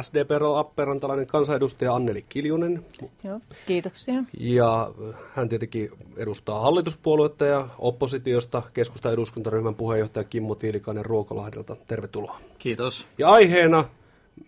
[0.00, 2.84] SDP Lappeenrantalainen kansanedustaja Anneli Kiljunen.
[3.24, 4.14] Joo, kiitoksia.
[4.38, 4.90] Ja
[5.34, 11.76] hän tietenkin edustaa hallituspuoluetta ja oppositiosta keskusta eduskuntaryhmän puheenjohtaja Kimmo Tiilikainen Ruokolahdelta.
[11.86, 12.36] Tervetuloa.
[12.58, 13.06] Kiitos.
[13.18, 13.84] Ja aiheena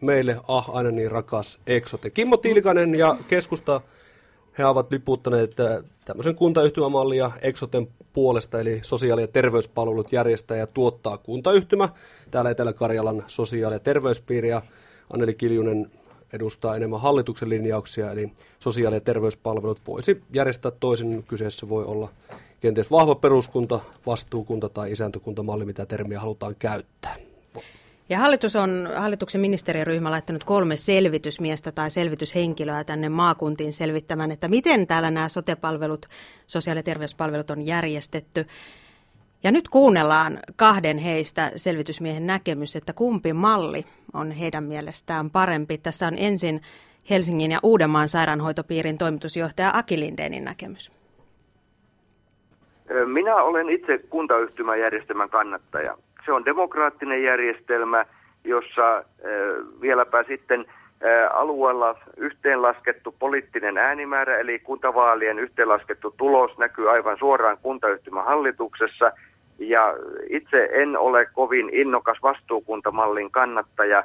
[0.00, 2.10] meille ah aina niin rakas Exote.
[2.10, 3.80] Kimmo Tiilikainen ja keskusta
[4.58, 11.18] he ovat liputtaneet äh, tämmöisen kuntayhtymämallia Exoten puolesta, eli sosiaali- ja terveyspalvelut järjestää ja tuottaa
[11.18, 11.88] kuntayhtymä.
[12.30, 14.62] Täällä Etelä-Karjalan sosiaali- ja terveyspiiri ja
[15.12, 15.90] Anneli Kiljunen
[16.32, 21.24] edustaa enemmän hallituksen linjauksia, eli sosiaali- ja terveyspalvelut voisi järjestää toisin.
[21.28, 22.08] Kyseessä voi olla
[22.60, 27.16] kenties vahva peruskunta, vastuukunta tai isäntökuntamalli, mitä termiä halutaan käyttää.
[28.08, 34.86] Ja hallitus on, hallituksen ministeriryhmä laittanut kolme selvitysmiestä tai selvityshenkilöä tänne maakuntiin selvittämään, että miten
[34.86, 36.06] täällä nämä sotepalvelut,
[36.46, 38.46] sosiaali- ja terveyspalvelut on järjestetty.
[39.42, 43.84] Ja nyt kuunnellaan kahden heistä selvitysmiehen näkemys, että kumpi malli
[44.16, 45.78] on heidän mielestään parempi.
[45.78, 46.60] Tässä on ensin
[47.10, 50.92] Helsingin ja Uudenmaan sairaanhoitopiirin toimitusjohtaja Aki Lindénin näkemys.
[53.06, 55.96] Minä olen itse kuntayhtymäjärjestelmän kannattaja.
[56.24, 58.06] Se on demokraattinen järjestelmä,
[58.44, 59.04] jossa
[59.80, 60.66] vieläpä sitten
[61.32, 69.12] alueella yhteenlaskettu poliittinen äänimäärä, eli kuntavaalien yhteenlaskettu tulos näkyy aivan suoraan kuntayhtymän hallituksessa.
[69.58, 69.94] Ja
[70.30, 74.04] itse en ole kovin innokas vastuukuntamallin kannattaja.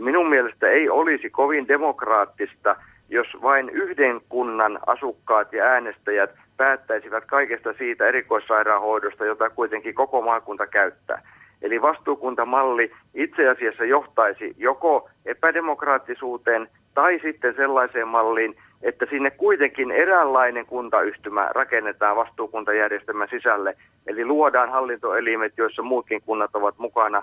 [0.00, 2.76] Minun mielestä ei olisi kovin demokraattista,
[3.08, 10.66] jos vain yhden kunnan asukkaat ja äänestäjät päättäisivät kaikesta siitä erikoissairaanhoidosta, jota kuitenkin koko maakunta
[10.66, 11.22] käyttää.
[11.62, 20.66] Eli vastuukuntamalli itse asiassa johtaisi joko epädemokraattisuuteen tai sitten sellaiseen malliin, että sinne kuitenkin eräänlainen
[20.66, 23.76] kuntayhtymä rakennetaan vastuukuntajärjestelmän sisälle.
[24.06, 27.22] Eli luodaan hallintoelimet, joissa muutkin kunnat ovat mukana.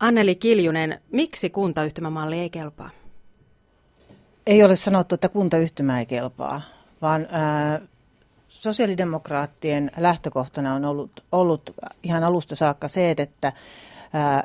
[0.00, 2.90] Anneli Kiljunen, miksi kuntayhtymämalli ei kelpaa?
[4.46, 6.60] Ei ole sanottu, että kuntayhtymä ei kelpaa,
[7.02, 7.80] vaan ää,
[8.60, 13.52] sosiaalidemokraattien lähtökohtana on ollut, ollut ihan alusta saakka se, että
[14.12, 14.44] ää,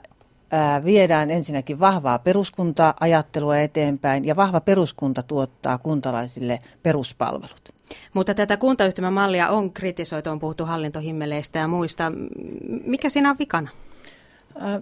[0.51, 7.75] ää, viedään ensinnäkin vahvaa peruskunta-ajattelua eteenpäin ja vahva peruskunta tuottaa kuntalaisille peruspalvelut.
[8.13, 12.11] Mutta tätä kuntayhtymämallia on kritisoitu, on puhuttu hallintohimmeleistä ja muista.
[12.85, 13.69] Mikä siinä on vikana?
[14.59, 14.81] Ää,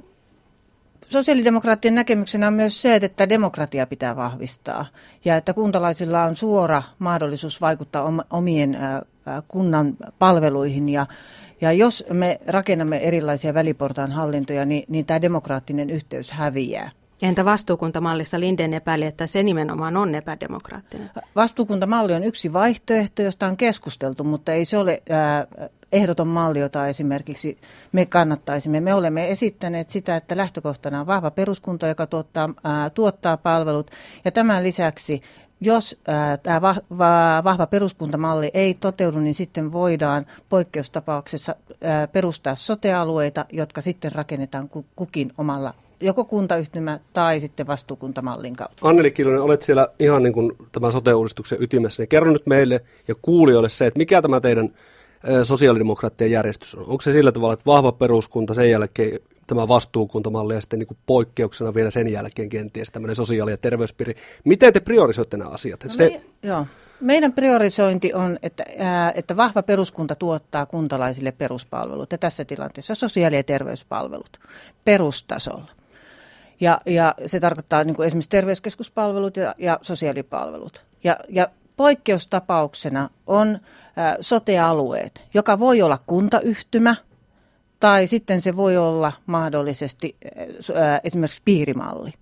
[1.08, 4.86] Sosiaalidemokraattien näkemyksenä on myös se, että demokratia pitää vahvistaa
[5.26, 8.78] ja että kuntalaisilla on suora mahdollisuus vaikuttaa omien
[9.48, 11.06] kunnan palveluihin ja
[11.62, 16.92] ja jos me rakennamme erilaisia väliportaan hallintoja, niin, niin tämä demokraattinen yhteys häviää.
[17.22, 21.10] Entä vastuukuntamallissa Linden epäili, että se nimenomaan on epädemokraattinen?
[21.36, 25.48] Vastuukuntamalli on yksi vaihtoehto, josta on keskusteltu, mutta ei se ole ää,
[25.92, 27.58] ehdoton malli, jota esimerkiksi
[27.92, 28.82] me kannattaisimme.
[28.82, 33.92] Me olemme esittäneet sitä, että lähtökohtana on vahva peruskunta, joka tuottaa, ää, tuottaa palvelut.
[34.26, 35.22] Ja tämän lisäksi
[35.62, 35.98] jos
[36.44, 36.62] tämä
[37.44, 45.34] vahva peruskuntamalli ei toteudu, niin sitten voidaan poikkeustapauksessa ää, perustaa sotealueita, jotka sitten rakennetaan kukin
[45.38, 48.88] omalla joko kuntayhtymä tai sitten vastuukuntamallin kautta.
[48.90, 52.02] Anneli Kilonen, olet siellä ihan niin kuin tämän sote-uudistuksen ytimessä.
[52.02, 54.70] Niin kerro nyt meille ja kuulijoille se, että mikä tämä teidän
[55.44, 56.82] sosiaalidemokraattien järjestys on?
[56.82, 59.20] Onko se sillä tavalla, että vahva peruskunta, sen jälkeen
[59.56, 64.16] tämä vastuukuntamalli ja sitten niin kuin poikkeuksena vielä sen jälkeen kenties tämmöinen sosiaali- ja terveyspiiri.
[64.44, 65.84] Miten te priorisoitte nämä asiat?
[65.84, 66.10] No se...
[66.10, 66.66] me, joo.
[67.00, 73.36] Meidän priorisointi on, että, ää, että vahva peruskunta tuottaa kuntalaisille peruspalvelut ja tässä tilanteessa sosiaali-
[73.36, 74.40] ja terveyspalvelut
[74.86, 75.72] perustasolla.
[76.60, 80.84] Ja, ja se tarkoittaa niin kuin esimerkiksi terveyskeskuspalvelut ja, ja sosiaalipalvelut.
[81.04, 81.48] Ja, ja
[81.78, 83.60] poikkeustapauksena on ä,
[84.22, 86.96] sotealueet, joka voi olla kuntayhtymä
[87.84, 90.16] tai sitten se voi olla mahdollisesti
[90.76, 92.14] ä, esimerkiksi piirimalli.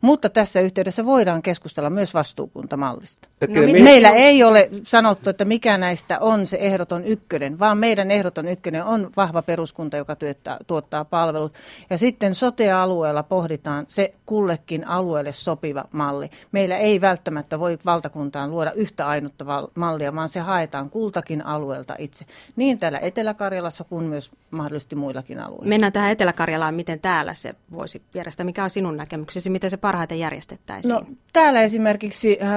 [0.00, 3.28] Mutta tässä yhteydessä voidaan keskustella myös vastuukuntamallista.
[3.54, 3.82] No, me...
[3.82, 8.84] Meillä ei ole sanottu, että mikä näistä on se ehdoton ykkönen, vaan meidän ehdoton ykkönen
[8.84, 11.54] on vahva peruskunta, joka työttää, tuottaa palvelut.
[11.90, 16.30] Ja sitten sote-alueella pohditaan se kullekin alueelle sopiva malli.
[16.52, 19.44] Meillä ei välttämättä voi valtakuntaan luoda yhtä ainutta
[19.74, 22.24] mallia, vaan se haetaan kultakin alueelta itse.
[22.56, 25.66] Niin täällä Etelä-Karjalassa kuin myös mahdollisesti muillakin alueilla.
[25.66, 28.44] Mennään tähän Etelä-Karjalaan, miten täällä se voisi järjestää.
[28.44, 30.92] Mikä on sinun näkemyksesi, miten se parhaiten järjestettäisiin?
[30.92, 32.48] No, täällä esimerkiksi äh,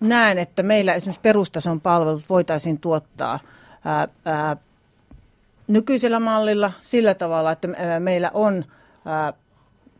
[0.00, 3.38] näen, että meillä esimerkiksi perustason palvelut voitaisiin tuottaa
[3.84, 4.56] ää, ää,
[5.68, 8.64] nykyisellä mallilla sillä tavalla, että ää, meillä on
[9.04, 9.32] ää,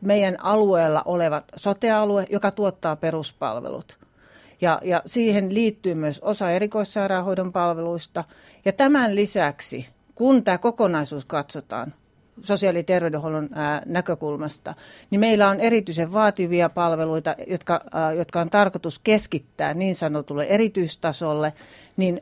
[0.01, 3.99] meidän alueella olevat sotealue, joka tuottaa peruspalvelut.
[4.61, 8.23] Ja, ja siihen liittyy myös osa erikoissairaanhoidon palveluista.
[8.65, 11.93] Ja tämän lisäksi, kun tämä kokonaisuus katsotaan,
[12.43, 13.49] sosiaali- ja terveydenhuollon
[13.85, 14.73] näkökulmasta,
[15.09, 17.81] niin meillä on erityisen vaativia palveluita, jotka,
[18.17, 21.53] jotka on tarkoitus keskittää niin sanotulle erityistasolle,
[21.97, 22.21] niin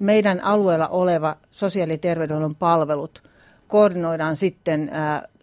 [0.00, 3.22] meidän alueella oleva sosiaali- ja terveydenhuollon palvelut
[3.68, 4.90] koordinoidaan sitten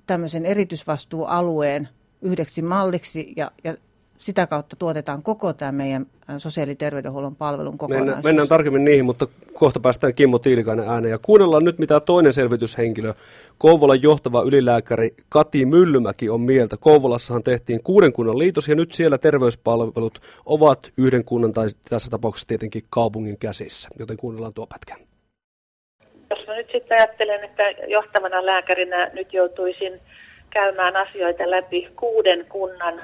[0.07, 1.89] tämmöisen erityisvastuualueen
[2.21, 3.75] yhdeksi malliksi ja, ja
[4.17, 6.05] sitä kautta tuotetaan koko tämä meidän
[6.37, 8.05] sosiaali- ja terveydenhuollon palvelun kokonaisuus.
[8.05, 11.11] Mennään, mennään tarkemmin niihin, mutta kohta päästään Kimmo Tiilikainen ääneen.
[11.11, 13.13] Ja kuunnellaan nyt, mitä toinen selvityshenkilö,
[13.57, 16.77] Kouvolan johtava ylilääkäri Kati Myllymäki on mieltä.
[16.79, 22.47] Kouvolassahan tehtiin kuuden kunnan liitos ja nyt siellä terveyspalvelut ovat yhden kunnan tai tässä tapauksessa
[22.47, 23.89] tietenkin kaupungin käsissä.
[23.99, 24.95] Joten kuunnellaan tuo pätkä.
[26.29, 30.01] Jos mä nyt sitten ajattelen, että johtavana lääkärinä nyt joutuisin
[30.49, 33.01] käymään asioita läpi kuuden kunnan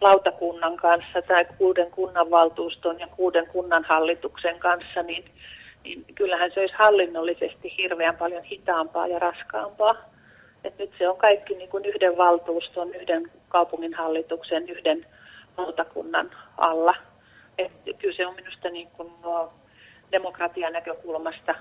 [0.00, 5.24] lautakunnan kanssa tai kuuden kunnanvaltuuston ja kuuden kunnanhallituksen kanssa, niin,
[5.84, 9.94] niin kyllähän se olisi hallinnollisesti hirveän paljon hitaampaa ja raskaampaa.
[10.64, 15.06] Et nyt se on kaikki niin kuin yhden valtuuston, yhden kaupunginhallituksen, yhden
[15.56, 16.94] lautakunnan alla.
[17.58, 19.52] Et kyllä se on minusta niin kuin no,
[20.12, 21.54] demokratian näkökulmasta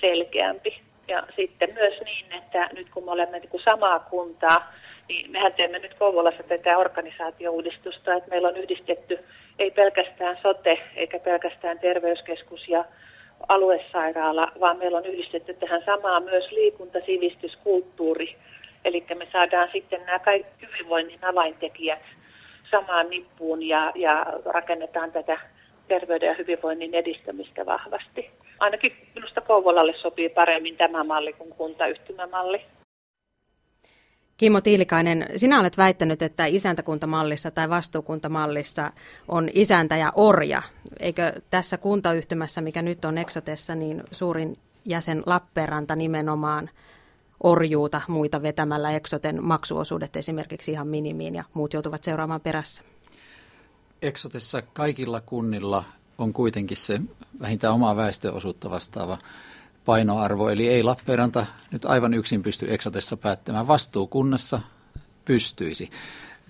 [0.00, 0.82] selkeämpi.
[1.08, 4.72] Ja sitten myös niin, että nyt kun me olemme niin kuin samaa kuntaa,
[5.08, 9.18] niin mehän teemme nyt Kouvolassa tätä organisaatiouudistusta, että meillä on yhdistetty
[9.58, 12.84] ei pelkästään sote eikä pelkästään terveyskeskus ja
[13.48, 18.36] aluesairaala, vaan meillä on yhdistetty tähän samaan myös liikunta, sivistys, kulttuuri.
[18.84, 22.02] Eli me saadaan sitten nämä kaikki hyvinvoinnin avaintekijät
[22.70, 25.38] samaan nippuun ja, ja rakennetaan tätä
[25.88, 28.30] terveyden ja hyvinvoinnin edistämistä vahvasti.
[28.58, 32.62] Ainakin minusta Kouvolalle sopii paremmin tämä malli kuin kuntayhtymämalli.
[34.38, 38.92] Kimmo Tiilikainen, sinä olet väittänyt, että isäntäkuntamallissa tai vastuukuntamallissa
[39.28, 40.62] on isäntä ja orja.
[41.00, 46.70] Eikö tässä kuntayhtymässä, mikä nyt on Exotessa, niin suurin jäsen Lappeenranta nimenomaan
[47.42, 52.82] orjuuta muita vetämällä Exoten maksuosuudet esimerkiksi ihan minimiin ja muut joutuvat seuraamaan perässä?
[54.02, 55.84] Exotessa kaikilla kunnilla
[56.18, 57.00] on kuitenkin se
[57.40, 59.18] vähintään omaa väestöosuutta vastaava
[59.88, 63.66] painoarvo, eli ei Lappeenranta nyt aivan yksin pysty Exotessa päättämään.
[63.66, 64.60] Vastuukunnassa
[65.24, 65.90] pystyisi.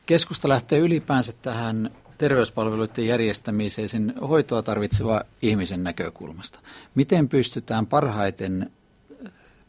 [0.06, 6.60] Keskusta lähtee ylipäänsä tähän terveyspalveluiden järjestämiseen sen hoitoa tarvitseva ihmisen näkökulmasta.
[6.94, 8.72] Miten pystytään parhaiten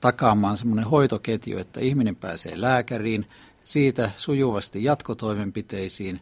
[0.01, 3.25] takaamaan semmoinen hoitoketju, että ihminen pääsee lääkäriin,
[3.65, 6.21] siitä sujuvasti jatkotoimenpiteisiin,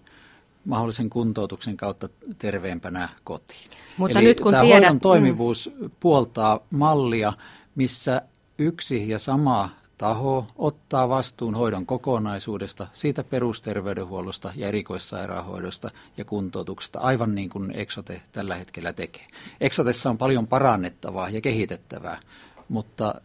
[0.68, 3.70] mahdollisen kuntoutuksen kautta terveempänä kotiin.
[3.98, 5.00] Mutta Eli nyt kun tämä tiedät, hoidon mm.
[5.00, 5.90] toimivuus mm.
[6.00, 7.34] puoltaa mallia,
[7.76, 8.22] missä
[8.58, 17.36] yksi ja sama taho ottaa vastuun hoidon kokonaisuudesta, siitä perusterveydenhuollosta ja erikoissairaanhoidosta ja kuntoutuksesta, aivan
[17.36, 19.28] niin kuin Exote tällä hetkellä tekee.
[19.62, 22.20] Exotessa on paljon parannettavaa ja kehitettävää,
[22.70, 23.16] mutta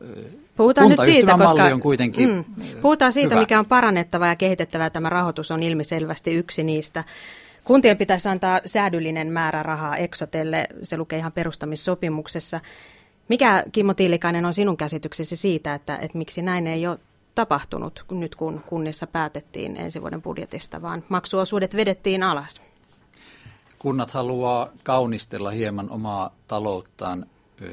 [0.57, 2.45] Puhutaan nyt siitä, koska on kuitenkin mm,
[2.81, 3.41] Puhutaan siitä, hyvä.
[3.41, 4.91] mikä on parannettavaa ja kehitettävää.
[4.91, 7.05] Tämä rahoitus on ilmiselvästi yksi niistä.
[7.65, 12.61] Kuntien pitäisi antaa säädyllinen määrä rahaa Exotelle, se lukee ihan perustamissopimuksessa.
[13.29, 16.99] Mikä, Kimmo Tiilikainen, on sinun käsityksesi siitä, että, että miksi näin ei ole
[17.35, 22.63] tapahtunut nyt, kun kunnissa päätettiin ensi vuoden budjetista, vaan maksuosuudet vedettiin alas?
[23.79, 27.27] Kunnat haluaa kaunistella hieman omaa talouttaan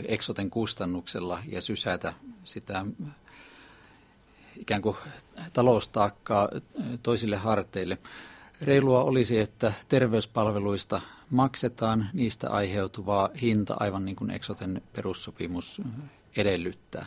[0.07, 2.13] Exoten kustannuksella ja sysätä
[2.44, 2.86] sitä
[4.56, 4.97] ikään kuin
[5.53, 6.50] taloustaakkaa
[7.03, 7.97] toisille harteille.
[8.62, 15.81] Reilua olisi, että terveyspalveluista maksetaan niistä aiheutuvaa hinta, aivan niin kuin Exoten perussopimus
[16.38, 17.05] edellyttää.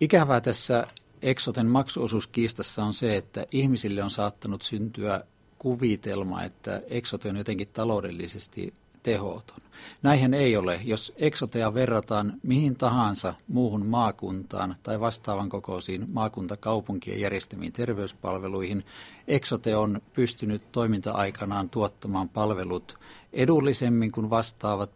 [0.00, 0.86] Ikävää tässä
[1.22, 5.24] Exoten maksuosuuskiistassa on se, että ihmisille on saattanut syntyä
[5.58, 8.74] kuvitelma, että Exote on jotenkin taloudellisesti
[9.08, 9.56] tehoton.
[10.02, 10.80] Näinhän ei ole.
[10.84, 18.84] Jos eksotea verrataan mihin tahansa muuhun maakuntaan tai vastaavan kokoisiin maakuntakaupunkien järjestämiin terveyspalveluihin,
[19.28, 22.98] eksote on pystynyt toiminta-aikanaan tuottamaan palvelut
[23.32, 24.90] edullisemmin kuin vastaavat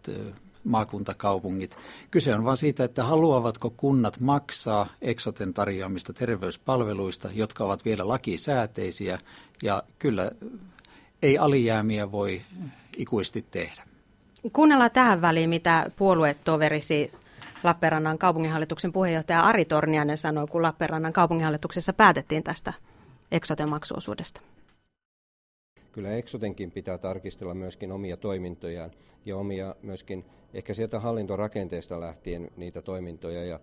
[0.65, 1.77] maakuntakaupungit.
[2.11, 9.19] Kyse on vain siitä, että haluavatko kunnat maksaa Exoten tarjoamista terveyspalveluista, jotka ovat vielä lakisääteisiä,
[9.63, 10.31] ja kyllä
[11.23, 12.43] ei alijäämiä voi
[12.97, 13.92] ikuisesti tehdä.
[14.53, 17.13] Kuunnellaan tähän väliin, mitä puoluetoverisi
[17.63, 22.73] Lappeenrannan kaupunginhallituksen puheenjohtaja Ari Tornianen sanoi, kun Lappeenrannan kaupunginhallituksessa päätettiin tästä
[23.33, 24.41] Exoten maksuosuudesta.
[25.93, 28.91] Kyllä Exotenkin pitää tarkistella myöskin omia toimintojaan
[29.25, 33.61] ja omia myöskin ehkä sieltä hallintorakenteesta lähtien niitä toimintoja ja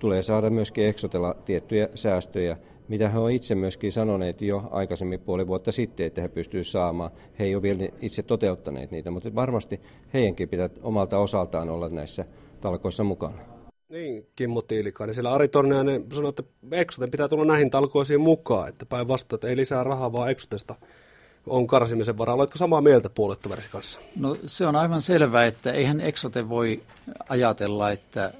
[0.00, 2.56] tulee saada myöskin Exotella tiettyjä säästöjä,
[2.88, 7.10] mitä he ovat itse myöskin sanoneet jo aikaisemmin puoli vuotta sitten, että he pystyvät saamaan.
[7.38, 9.80] He ei ole vielä itse toteuttaneet niitä, mutta varmasti
[10.14, 12.24] heidänkin pitää omalta osaltaan olla näissä
[12.60, 13.38] talkoissa mukana.
[13.88, 15.14] Niin, Kimmo Tiilikainen.
[15.14, 16.42] Sillä Ari Torniainen sanoi, että
[16.72, 20.74] Exoten pitää tulla näihin talkoisiin mukaan, että päinvastoin, että ei lisää rahaa, vaan Exotesta
[21.46, 22.34] on karsimisen varaa.
[22.34, 24.00] Oletko samaa mieltä puolettoverisi kanssa?
[24.20, 26.82] No se on aivan selvää, että eihän Exote voi
[27.28, 28.32] ajatella, että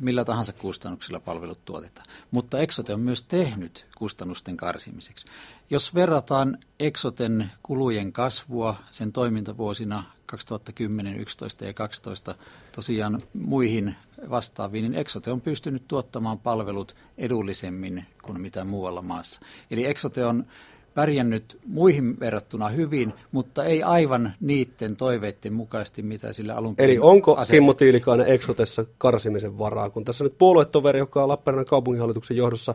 [0.00, 2.06] millä tahansa kustannuksilla palvelut tuotetaan.
[2.30, 5.26] Mutta Exote on myös tehnyt kustannusten karsimiseksi.
[5.70, 12.34] Jos verrataan Exoten kulujen kasvua sen toimintavuosina 2010, 11 ja 12
[12.72, 13.96] tosiaan muihin
[14.30, 19.40] vastaaviin, niin Exote on pystynyt tuottamaan palvelut edullisemmin kuin mitä muualla maassa.
[19.70, 20.46] Eli Exote on
[20.98, 26.98] pärjännyt muihin verrattuna hyvin, mutta ei aivan niiden toiveiden mukaisesti, mitä sillä alun perin Eli
[26.98, 27.56] onko asetettiin.
[27.56, 29.90] Kimmo Tiilikainen Exotessa karsimisen varaa?
[29.90, 32.74] Kun tässä nyt puoluetoveri, joka on Lappeenrannan kaupunginhallituksen johdossa,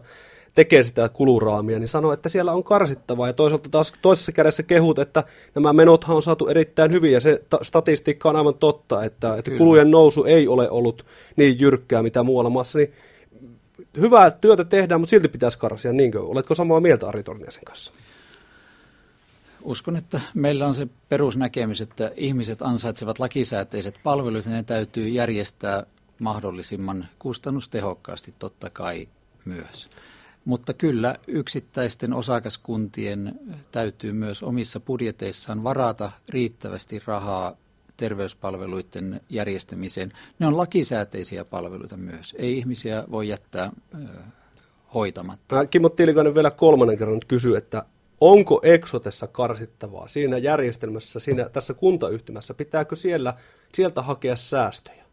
[0.56, 3.28] tekee sitä kuluraamia, niin sanoo, että siellä on karsittavaa.
[3.28, 5.24] Ja toisaalta taas toisessa kädessä kehut, että
[5.56, 9.52] nämä menothan on saatu erittäin hyvin, ja se ta- statistiikka on aivan totta, että, että
[9.52, 12.78] kulujen nousu ei ole ollut niin jyrkkää, mitä muualla maassa.
[12.78, 12.94] Niin
[14.02, 16.22] hyvää työtä tehdään, mutta silti pitäisi karsia, niinkö?
[16.22, 17.94] Oletko samaa mieltä Ari Torniasen kanssa?
[19.64, 25.84] Uskon, että meillä on se perusnäkemys, että ihmiset ansaitsevat lakisääteiset palvelut ja ne täytyy järjestää
[26.20, 29.08] mahdollisimman kustannustehokkaasti totta kai
[29.46, 29.88] myös.
[30.46, 33.40] Mutta kyllä yksittäisten osakaskuntien
[33.72, 37.56] täytyy myös omissa budjeteissaan varata riittävästi rahaa
[37.98, 40.12] terveyspalveluiden järjestämiseen.
[40.40, 42.36] Ne on lakisääteisiä palveluita myös.
[42.38, 43.72] Ei ihmisiä voi jättää
[44.94, 45.56] hoitamatta.
[45.56, 47.86] Mä Kimmo Tiilikainen vielä kolmannen kerran kysyy, että
[48.24, 53.34] onko Exotessa karsittavaa siinä järjestelmässä, siinä, tässä kuntayhtymässä, pitääkö siellä,
[53.74, 55.04] sieltä hakea säästöjä?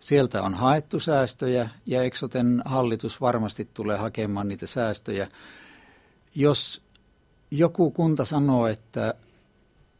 [0.00, 5.28] Sieltä on haettu säästöjä ja Exoten hallitus varmasti tulee hakemaan niitä säästöjä.
[6.34, 6.82] Jos
[7.50, 9.14] joku kunta sanoo, että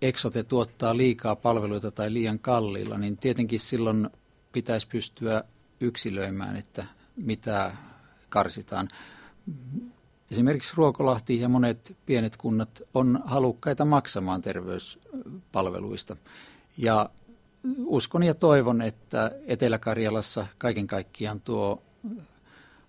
[0.03, 4.11] Exote tuottaa liikaa palveluita tai liian kalliilla, niin tietenkin silloin
[4.53, 5.45] pitäisi pystyä
[5.81, 7.77] yksilöimään, että mitä
[8.29, 8.89] karsitaan.
[10.35, 16.17] Esimerkiksi Ruokolahti ja monet pienet kunnat on halukkaita maksamaan terveyspalveluista.
[16.79, 17.11] Ja
[17.87, 21.83] uskon ja toivon, että Etelä-Karjalassa kaiken kaikkiaan tuo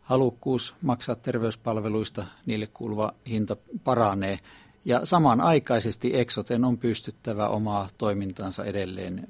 [0.02, 4.40] halukkuus maksaa terveyspalveluista, niille kuuluva hinta paranee.
[4.86, 9.28] Ja samanaikaisesti Exoten on pystyttävä omaa toimintaansa edelleen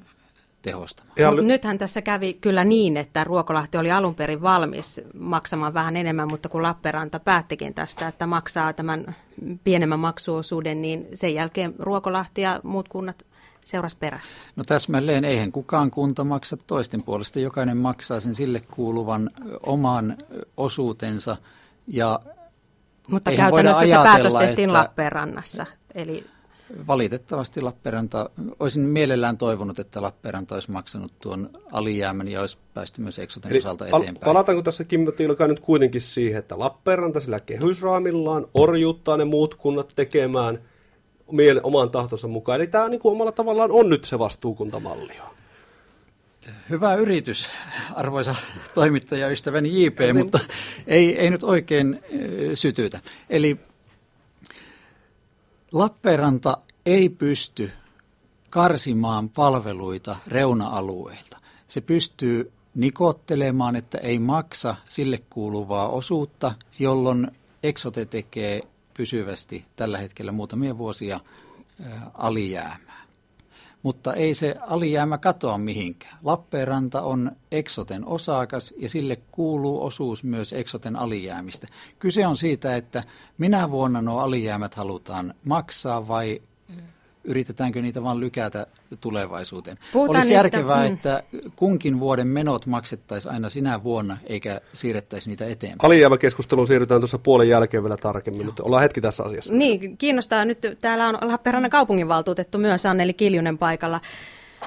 [0.65, 1.13] tehostamaan.
[1.19, 5.95] Ja Mut nythän tässä kävi kyllä niin, että Ruokolahti oli alun perin valmis maksamaan vähän
[5.97, 9.15] enemmän, mutta kun Lappeenranta päättikin tästä, että maksaa tämän
[9.63, 13.25] pienemmän maksuosuuden, niin sen jälkeen Ruokolahti ja muut kunnat
[13.65, 14.41] seurasi perässä.
[14.55, 17.39] No täsmälleen, eihän kukaan kunta maksa toisten puolesta.
[17.39, 19.29] Jokainen maksaa sen sille kuuluvan
[19.65, 20.17] oman
[20.57, 21.37] osuutensa.
[21.87, 22.19] Ja
[23.09, 25.65] Mutta käytännössä se päätös ajatella, tehtiin että- Lappeenrannassa.
[25.95, 26.25] Eli
[26.87, 28.29] valitettavasti Lappeenranta,
[28.59, 33.59] olisin mielellään toivonut, että Lappeenranta olisi maksanut tuon alijäämän ja olisi päästy myös Exoten Eli
[33.59, 34.25] osalta eteenpäin.
[34.25, 39.93] palataanko tässä Kimmo Tiilikainen nyt kuitenkin siihen, että Lappeenranta sillä kehysraamillaan orjuuttaa ne muut kunnat
[39.95, 40.59] tekemään
[41.31, 42.55] miele- oman tahtonsa mukaan.
[42.55, 45.13] Eli tämä niin kuin omalla tavallaan on nyt se vastuukuntamalli.
[46.69, 47.49] Hyvä yritys,
[47.95, 48.35] arvoisa
[48.73, 50.39] toimittaja ystäväni JP, mutta
[50.87, 52.01] ei, ei nyt oikein
[52.53, 52.99] sytytä.
[53.29, 53.59] Eli
[55.75, 57.71] Lappeenranta ei pysty
[58.49, 61.37] karsimaan palveluita reuna-alueilta.
[61.67, 67.31] Se pystyy nikottelemaan, että ei maksa sille kuuluvaa osuutta, jolloin
[67.63, 68.61] Exote tekee
[68.93, 71.19] pysyvästi tällä hetkellä muutamia vuosia
[72.13, 72.84] alijäämää.
[73.85, 76.17] Mutta ei se alijäämä katoa mihinkään.
[76.23, 81.67] Lappeenranta on Exoten osakas ja sille kuuluu osuus myös Exoten alijäämistä.
[81.99, 83.03] Kyse on siitä, että
[83.37, 86.41] minä vuonna nuo alijäämät halutaan maksaa vai
[87.25, 88.67] yritetäänkö niitä vain lykätä
[89.01, 89.77] tulevaisuuteen.
[89.93, 90.93] Puhutaan Olisi niistä, järkevää, mm.
[90.93, 91.23] että
[91.55, 95.87] kunkin vuoden menot maksettaisiin aina sinä vuonna eikä siirrettäisi niitä eteenpäin.
[95.87, 99.53] Alijäämäkeskusteluun siirrytään tuossa puolen jälkeen vielä tarkemmin, mutta ollaan hetki tässä asiassa.
[99.53, 100.59] Niin, kiinnostaa nyt.
[100.81, 104.01] Täällä on Lappeenrannan kaupunginvaltuutettu myös Anneli Kiljunen paikalla.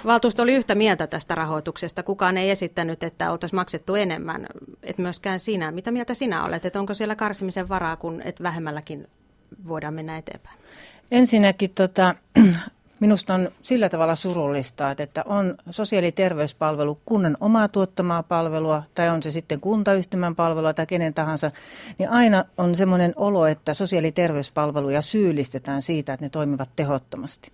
[0.04, 2.02] Valtuusto oli yhtä mieltä tästä rahoituksesta.
[2.02, 4.46] Kukaan ei esittänyt, että oltaisiin maksettu enemmän.
[4.82, 5.70] Et myöskään sinä.
[5.70, 6.64] Mitä mieltä sinä olet?
[6.64, 9.06] Et onko siellä karsimisen varaa, kun et vähemmälläkin
[9.68, 10.58] voidaan mennä eteenpäin?
[11.10, 12.14] Ensinnäkin tota,
[13.00, 19.08] minusta on sillä tavalla surullista, että on sosiaali- ja terveyspalvelu kunnan omaa tuottamaa palvelua, tai
[19.08, 21.50] on se sitten kuntayhtymän palvelua tai kenen tahansa,
[21.98, 27.52] niin aina on semmoinen olo, että sosiaali- ja terveyspalveluja syyllistetään siitä, että ne toimivat tehottomasti.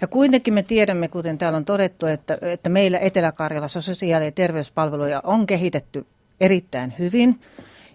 [0.00, 5.20] Ja kuitenkin me tiedämme, kuten täällä on todettu, että, että meillä Etelä-Karjalassa sosiaali- ja terveyspalveluja
[5.24, 6.06] on kehitetty
[6.40, 7.40] erittäin hyvin.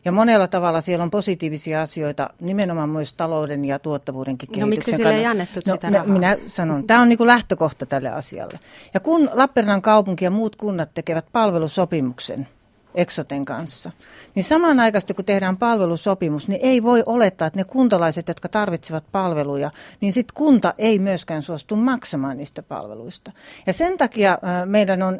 [0.05, 4.91] Ja monella tavalla siellä on positiivisia asioita, nimenomaan myös talouden ja tuottavuudenkin No, kehityksen miksi
[4.91, 5.31] sille ei kannalta.
[5.31, 6.07] annettu no, sitä rahaa?
[6.07, 8.59] Minä sanon, tämä on niin kuin lähtökohta tälle asialle.
[8.93, 12.47] Ja kun Lappeenrannan kaupunki ja muut kunnat tekevät palvelusopimuksen
[12.95, 13.91] Exoten kanssa,
[14.35, 19.71] niin samanaikaisesti kun tehdään palvelusopimus, niin ei voi olettaa, että ne kuntalaiset, jotka tarvitsevat palveluja,
[20.01, 23.31] niin sitten kunta ei myöskään suostu maksamaan niistä palveluista.
[23.67, 25.19] Ja sen takia meidän on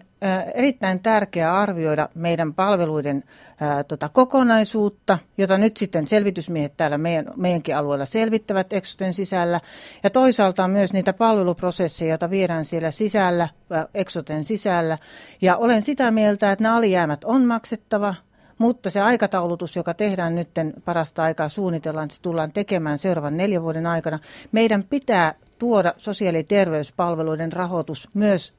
[0.54, 3.24] erittäin tärkeää arvioida meidän palveluiden
[3.60, 9.60] ää, tota, kokonaisuutta, jota nyt sitten selvitysmiehet täällä meidän, meidänkin alueella selvittävät Exoten sisällä.
[10.04, 14.98] Ja toisaalta myös niitä palveluprosesseja, joita viedään siellä sisällä, ää, Exoten sisällä.
[15.42, 18.16] Ja olen sitä mieltä, että nämä alijäämät on maksettava,
[18.58, 20.50] mutta se aikataulutus, joka tehdään nyt
[20.86, 24.20] parasta aikaa suunnitellaan, se tullaan tekemään seuraavan neljän vuoden aikana.
[24.52, 28.54] Meidän pitää tuoda sosiaali- ja terveyspalveluiden rahoitus myös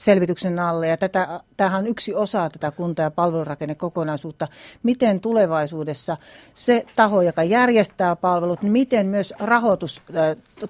[0.00, 0.88] selvityksen alle.
[0.88, 4.48] Ja tätä, tämähän on yksi osa tätä kunta- ja palvelurakennekokonaisuutta.
[4.82, 6.16] Miten tulevaisuudessa
[6.54, 10.02] se taho, joka järjestää palvelut, niin miten myös rahoitus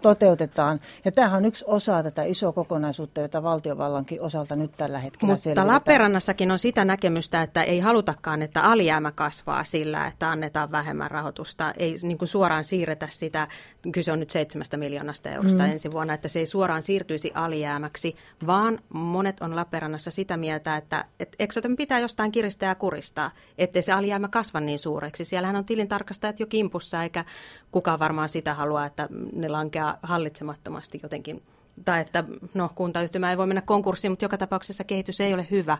[0.02, 0.80] toteutetaan.
[1.04, 5.42] Ja tämähän on yksi osa tätä isoa kokonaisuutta, jota valtiovallankin osalta nyt tällä hetkellä Mutta
[5.42, 5.66] selvitetään.
[5.66, 11.72] Lappeenrannassakin on sitä näkemystä, että ei halutakaan, että alijäämä kasvaa sillä, että annetaan vähemmän rahoitusta.
[11.76, 13.48] Ei niin kuin suoraan siirretä sitä,
[13.92, 15.70] kyse on nyt seitsemästä miljoonasta eurosta mm.
[15.70, 18.78] ensi vuonna, että se ei suoraan siirtyisi alijäämäksi, vaan
[19.20, 23.92] monet on Lappeenrannassa sitä mieltä, että, että Exoten pitää jostain kiristää ja kuristaa, ettei se
[23.92, 25.24] alijäämä kasva niin suureksi.
[25.24, 27.24] Siellähän on tilintarkastajat jo kimpussa, eikä
[27.70, 31.42] kukaan varmaan sitä halua, että ne lankeaa hallitsemattomasti jotenkin.
[31.84, 32.24] Tai että
[32.54, 35.78] no, kuntayhtymä ei voi mennä konkurssiin, mutta joka tapauksessa kehitys ei ole hyvä.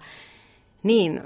[0.83, 1.21] Niin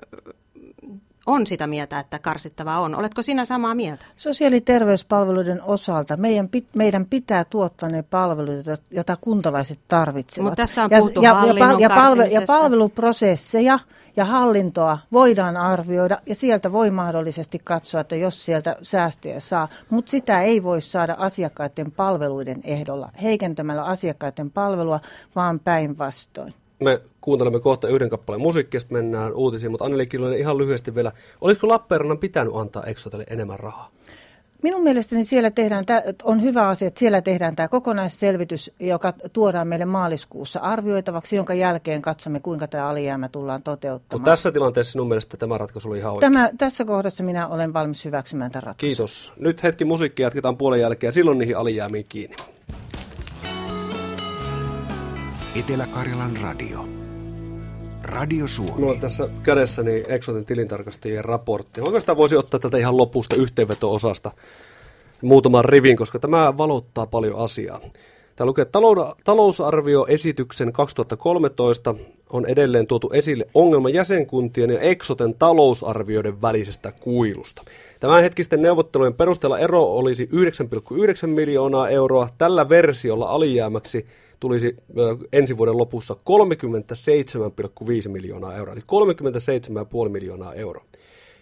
[1.26, 2.94] on sitä mieltä, että karsittavaa on.
[2.94, 4.06] Oletko sinä samaa mieltä?
[4.16, 10.44] Sosiaali- ja terveyspalveluiden osalta meidän, meidän pitää tuottaa ne palvelut, joita kuntalaiset tarvitsevat.
[10.44, 13.78] Mutta tässä on puhuttu ja, ja, ja, ja, palve, ja palveluprosesseja
[14.16, 20.10] ja hallintoa voidaan arvioida ja sieltä voi mahdollisesti katsoa, että jos sieltä säästöjä saa, mutta
[20.10, 25.00] sitä ei voi saada asiakkaiden palveluiden ehdolla heikentämällä asiakkaiden palvelua,
[25.36, 26.54] vaan päinvastoin
[26.84, 31.12] me kuuntelemme kohta yhden kappaleen musiikkia, mennään uutisiin, mutta Anneli Killonen ihan lyhyesti vielä.
[31.40, 33.90] Olisiko Lappeenrannan pitänyt antaa Exotelle enemmän rahaa?
[34.62, 35.84] Minun mielestäni siellä tehdään,
[36.22, 42.02] on hyvä asia, että siellä tehdään tämä kokonaisselvitys, joka tuodaan meille maaliskuussa arvioitavaksi, jonka jälkeen
[42.02, 44.20] katsomme, kuinka tämä alijäämä tullaan toteuttamaan.
[44.20, 46.32] Mutta tässä tilanteessa sinun mielestä tämä ratkaisu oli ihan oikein?
[46.32, 48.88] Tämä, tässä kohdassa minä olen valmis hyväksymään tämän ratkaisun.
[48.88, 49.32] Kiitos.
[49.36, 52.36] Nyt hetki musiikkia jatketaan puolen jälkeen ja silloin niihin alijäämiin kiinni.
[55.54, 56.88] Etelä-Karjalan radio.
[58.02, 58.72] Radio Suomi.
[58.72, 61.80] Minulla on tässä kädessäni Exotin tilintarkastajien raportti.
[61.80, 64.30] Oikeastaan voisi ottaa tätä ihan lopusta yhteenveto-osasta
[65.22, 67.80] muutaman rivin, koska tämä valottaa paljon asiaa.
[68.36, 68.78] Tämä lukee, että
[69.24, 71.94] talousarvioesityksen 2013
[72.30, 77.62] on edelleen tuotu esille ongelma jäsenkuntien ja Exoten talousarvioiden välisestä kuilusta.
[78.00, 82.28] Tämän hetkisten neuvottelujen perusteella ero olisi 9,9 miljoonaa euroa.
[82.38, 84.06] Tällä versiolla alijäämäksi
[84.44, 84.76] tulisi
[85.32, 86.16] ensi vuoden lopussa
[88.04, 88.82] 37,5 miljoonaa euroa, eli
[90.06, 90.84] 37,5 miljoonaa euroa.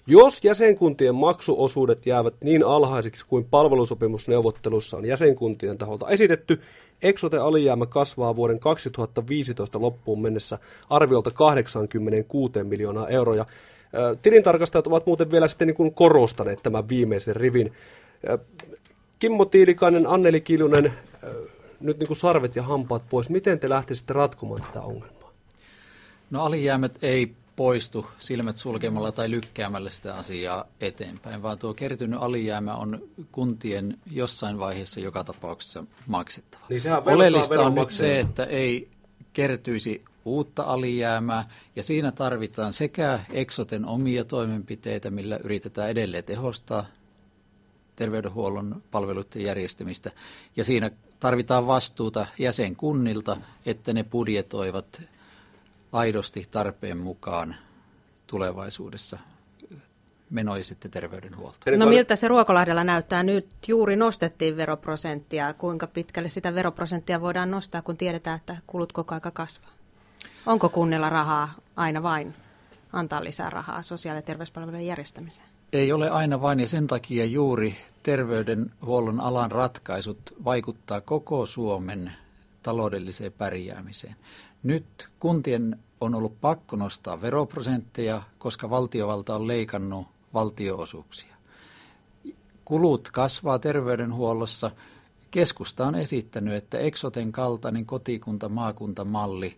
[0.07, 6.61] Jos jäsenkuntien maksuosuudet jäävät niin alhaisiksi kuin palvelusopimusneuvottelussa on jäsenkuntien taholta esitetty,
[7.03, 10.59] Exote alijäämä kasvaa vuoden 2015 loppuun mennessä
[10.91, 13.47] arviolta 86 miljoonaa euroa.
[14.23, 17.73] Tilintarkastajat ovat muuten vielä sitten niin kuin korostaneet tämän viimeisen rivin.
[19.19, 20.93] Kimmo Tiilikainen, Anneli Kiljunen,
[21.83, 23.31] nyt niin kuin sarvet ja hampaat pois.
[23.31, 25.33] Miten te lähtisitte ratkomaan tätä ongelmaa?
[26.31, 32.75] No alijäämät ei poistu silmät sulkemalla tai lykkäämällä sitä asiaa eteenpäin, vaan tuo kertynyt alijäämä
[32.75, 36.65] on kuntien jossain vaiheessa joka tapauksessa maksettava.
[36.69, 38.89] Niin Oleellista on nyt se, että ei
[39.33, 46.87] kertyisi uutta alijäämää, ja siinä tarvitaan sekä Exoten omia toimenpiteitä, millä yritetään edelleen tehostaa
[47.97, 50.11] terveydenhuollon palveluiden järjestämistä,
[50.57, 50.91] ja siinä
[51.23, 55.03] tarvitaan vastuuta jäsenkunnilta, että ne budjetoivat
[55.93, 57.55] aidosti tarpeen mukaan
[58.27, 59.19] tulevaisuudessa
[60.31, 61.59] menoi sitten terveydenhuolto.
[61.77, 63.23] No miltä se Ruokolahdella näyttää?
[63.23, 65.55] Nyt juuri nostettiin veroprosenttia.
[65.55, 69.73] Kuinka pitkälle sitä veroprosenttia voidaan nostaa, kun tiedetään, että kulut koko aika kasvaa?
[70.47, 72.35] Onko kunnilla rahaa aina vain
[72.93, 75.52] antaa lisää rahaa sosiaali- ja terveyspalvelujen järjestämiseen?
[75.73, 82.13] Ei ole aina vain ja sen takia juuri terveydenhuollon alan ratkaisut vaikuttaa koko Suomen
[82.63, 84.17] taloudelliseen pärjäämiseen.
[84.63, 91.35] Nyt kuntien on ollut pakko nostaa veroprosentteja, koska valtiovalta on leikannut valtioosuuksia.
[92.65, 94.71] Kulut kasvaa terveydenhuollossa.
[95.31, 99.57] Keskusta on esittänyt, että Exoten kaltainen kotikunta-maakuntamalli,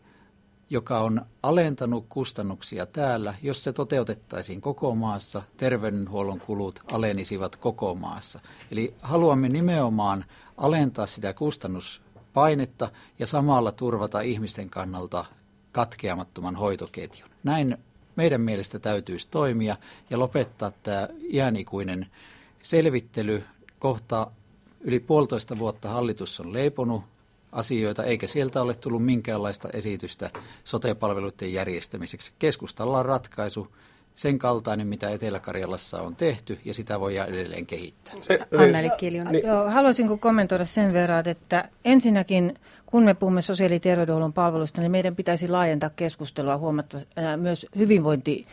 [0.70, 8.40] joka on alentanut kustannuksia täällä, jos se toteutettaisiin koko maassa, terveydenhuollon kulut alenisivat koko maassa.
[8.70, 10.24] Eli haluamme nimenomaan
[10.56, 15.24] alentaa sitä kustannuspainetta ja samalla turvata ihmisten kannalta
[15.72, 17.30] katkeamattoman hoitoketjun.
[17.42, 17.76] Näin
[18.16, 19.76] meidän mielestä täytyisi toimia
[20.10, 22.06] ja lopettaa tämä iänikuinen
[22.62, 23.44] selvittely.
[23.78, 24.30] Kohta
[24.80, 27.02] yli puolitoista vuotta hallitus on leiponut
[27.54, 30.30] asioita, eikä sieltä ole tullut minkäänlaista esitystä
[30.64, 32.32] sote-palveluiden järjestämiseksi.
[32.38, 33.68] Keskustalla on ratkaisu
[34.14, 38.14] sen kaltainen, mitä Etelä-Karjalassa on tehty, ja sitä voidaan edelleen kehittää.
[38.20, 39.32] Se, Anneli Kiljunen.
[39.32, 39.46] Niin.
[39.46, 44.90] Joo, haluaisinko kommentoida sen verran, että ensinnäkin kun me puhumme sosiaali- ja terveydenhuollon palveluista, niin
[44.90, 48.46] meidän pitäisi laajentaa keskustelua huomattavasti myös hyvinvointi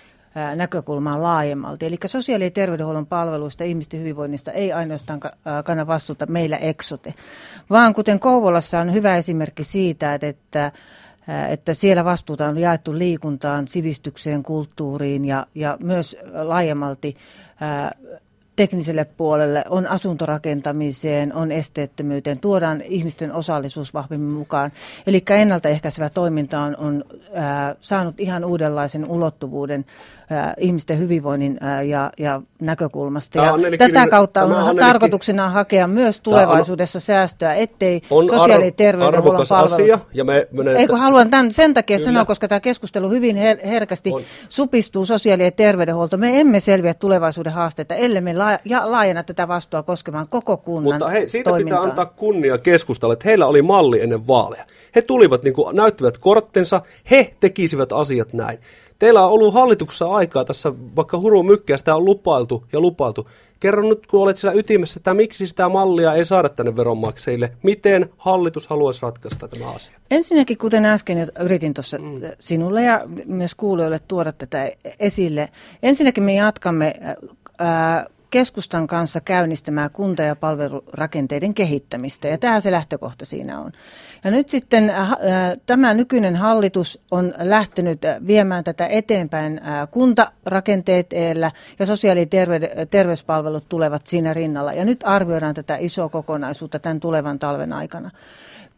[0.56, 1.86] näkökulmaan laajemmalti.
[1.86, 5.20] Eli sosiaali- ja terveydenhuollon palveluista ihmisten hyvinvoinnista ei ainoastaan
[5.66, 7.14] kanna vastuuta meillä Exote,
[7.70, 10.72] vaan kuten Kouvolassa on hyvä esimerkki siitä, että
[11.50, 17.16] että siellä vastuuta on jaettu liikuntaan, sivistykseen, kulttuuriin ja, ja myös laajemmalti
[18.56, 24.72] tekniselle puolelle, on asuntorakentamiseen, on esteettömyyteen, tuodaan ihmisten osallisuus vahvemmin mukaan.
[25.08, 29.86] Eli ennaltaehkäisevä toiminta on, on ää, saanut ihan uudenlaisen ulottuvuuden
[30.32, 33.40] ää, ihmisten hyvinvoinnin ää, ja, ja näkökulmasta.
[33.40, 38.72] Ja tätä kautta on Annelikin, tarkoituksena hakea myös tulevaisuudessa on, säästöä, ettei on sosiaali- ja
[38.72, 39.74] terveydenhuollon palvelut...
[39.74, 40.00] asia.
[40.14, 42.06] Ja me, me Eikö haluan tämän sen takia Kyllä.
[42.06, 44.22] sanoa, koska tämä keskustelu hyvin her- herkästi on.
[44.50, 46.18] supistuu sosiaali- ja terveydenhuolto.
[46.18, 50.94] Me emme selviä tulevaisuuden haasteita, ellei me la- ja laajena tätä vastuua koskemaan koko kunnan
[50.94, 51.82] Mutta hei, siitä toimintaan.
[51.82, 54.64] pitää antaa kunnia keskustalle, että heillä oli malli ennen vaaleja.
[54.96, 58.60] He tulivat, niin kuin, näyttivät korttensa, he tekisivät asiat näin.
[59.02, 63.30] Teillä on ollut hallituksessa aikaa tässä, vaikka huru mykkiä, sitä on lupailtu ja lupailtu.
[63.60, 67.52] Kerro nyt, kun olet siellä ytimessä, että miksi sitä mallia ei saada tänne veronmaksajille.
[67.64, 69.94] Miten hallitus haluaisi ratkaista tämä asia?
[70.12, 72.22] Ensinnäkin, kuten äsken yritin tuossa mm.
[72.40, 75.50] sinulle ja myös kuulijoille tuoda tätä esille.
[75.84, 76.94] Ensinnäkin me jatkamme
[77.60, 83.72] ää, keskustan kanssa käynnistämään kunta- ja palvelurakenteiden kehittämistä, ja tämä se lähtökohta siinä on.
[84.24, 85.18] Ja nyt sitten äh, äh,
[85.66, 92.86] tämä nykyinen hallitus on lähtenyt äh, viemään tätä eteenpäin kuntarakenteet eellä, ja sosiaali- ja terve-
[92.86, 94.74] terveyspalvelut tulevat siinä rinnalla.
[94.74, 98.12] Ja nyt arvioidaan tätä isoa kokonaisuutta tämän tulevan talven aikana.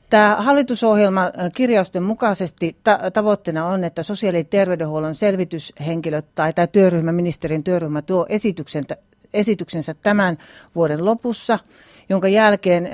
[0.10, 7.12] Tämä hallitusohjelma kirjausten mukaisesti ta- tavoitteena on, että sosiaali- ja terveydenhuollon selvityshenkilöt tai tämä työryhmä,
[7.12, 8.86] ministerin työryhmä tuo esityksen,
[9.34, 10.38] esityksensä tämän
[10.76, 11.60] vuoden lopussa,
[12.10, 12.89] jonka jälkeen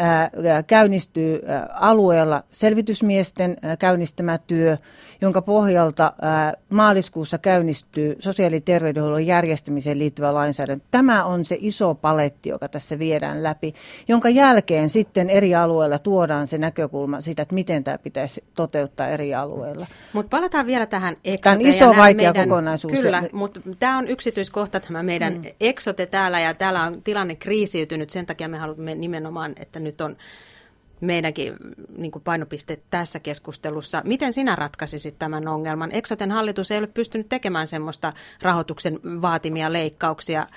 [0.67, 1.41] käynnistyy
[1.73, 4.77] alueella selvitysmiesten käynnistämä työ,
[5.21, 6.13] jonka pohjalta
[6.69, 10.85] maaliskuussa käynnistyy sosiaali- ja terveydenhuollon järjestämiseen liittyvä lainsäädäntö.
[10.91, 13.73] Tämä on se iso paletti, joka tässä viedään läpi,
[14.07, 19.33] jonka jälkeen sitten eri alueilla tuodaan se näkökulma siitä, että miten tämä pitäisi toteuttaa eri
[19.33, 19.87] alueilla.
[20.13, 21.41] Mutta palataan vielä tähän Exote.
[21.41, 22.93] Tämä on iso, vaikea meidän, kokonaisuus.
[22.93, 25.43] Kyllä, mutta tämä on yksityiskohta tämä meidän mm.
[25.59, 30.17] Exote täällä, ja täällä on tilanne kriisiytynyt, sen takia me haluamme nimenomaan, että nyt on
[31.01, 31.53] meidänkin
[31.97, 34.01] niin kuin painopiste tässä keskustelussa.
[34.05, 35.91] Miten sinä ratkaisisit tämän ongelman?
[35.93, 40.47] Eksoten hallitus ei ole pystynyt tekemään semmoista rahoituksen vaatimia leikkauksia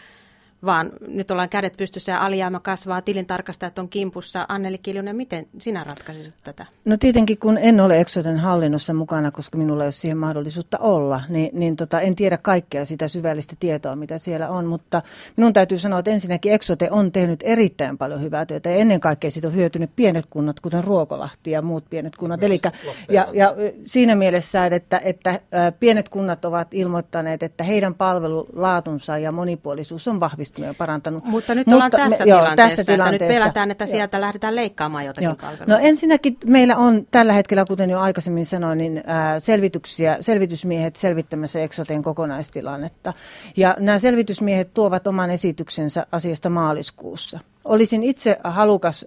[0.65, 4.47] vaan nyt ollaan kädet pystyssä ja alijäämä kasvaa, tilintarkastajat on kimpussa.
[4.49, 6.67] Anneli Kiljunen, miten sinä ratkaisisit tätä?
[6.85, 11.21] No tietenkin kun en ole Exoten hallinnossa mukana, koska minulla ei ole siihen mahdollisuutta olla,
[11.29, 15.03] niin, niin tota, en tiedä kaikkea sitä syvällistä tietoa, mitä siellä on, mutta
[15.37, 19.31] minun täytyy sanoa, että ensinnäkin Exote on tehnyt erittäin paljon hyvää työtä ja ennen kaikkea
[19.31, 22.43] siitä on hyötynyt pienet kunnat, kuten Ruokolahti ja muut pienet kunnat.
[22.43, 22.61] Eli,
[23.09, 25.41] ja, ja siinä mielessä, että, että
[25.81, 31.25] pienet kunnat ovat ilmoittaneet, että heidän palvelulaatunsa ja monipuolisuus on vahvistunut lähestyminen on parantanut.
[31.25, 34.21] Mutta nyt ollaan tässä, me, tilanteessa, joo, tässä tilanteessa, että nyt pelätään, että sieltä joo.
[34.21, 35.35] lähdetään leikkaamaan jotakin joo.
[35.35, 35.67] palveluja.
[35.67, 41.61] No ensinnäkin meillä on tällä hetkellä, kuten jo aikaisemmin sanoin, niin ää, selvityksiä, selvitysmiehet selvittämässä
[41.61, 43.13] Exoten kokonaistilannetta.
[43.57, 47.41] Ja nämä selvitysmiehet tuovat oman esityksensä asiasta maaliskuussa.
[47.65, 49.07] Olisin itse halukas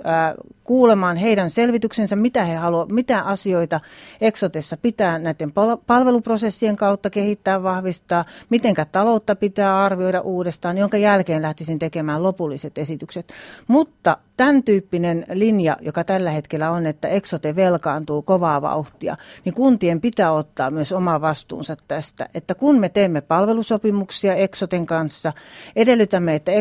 [0.64, 3.80] kuulemaan heidän selvityksensä, mitä he haluavat, mitä asioita
[4.22, 5.52] Exotessa pitää näiden
[5.88, 13.34] palveluprosessien kautta kehittää, vahvistaa, mitenkä taloutta pitää arvioida uudestaan, jonka jälkeen lähtisin tekemään lopulliset esitykset.
[13.68, 20.02] Mutta tämän tyyppinen linja, joka tällä hetkellä on, että Exote velkaantuu kovaa vauhtia, niin kuntien
[20.02, 25.34] pitää ottaa myös oma vastuunsa tästä, että kun me teemme palvelusopimuksia Exoten kanssa,
[25.76, 26.52] edellytämme, että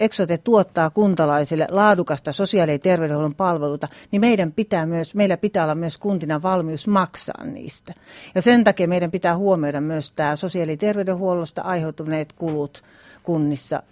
[0.00, 1.37] Exote tuottaa kuntalaisille
[1.70, 6.86] laadukasta sosiaali- ja terveydenhuollon palveluita, niin meidän pitää myös, meillä pitää olla myös kuntina valmius
[6.86, 7.94] maksaa niistä.
[8.34, 12.82] Ja sen takia meidän pitää huomioida myös tämä sosiaali- ja terveydenhuollosta aiheutuneet kulut
[13.22, 13.82] kunnissa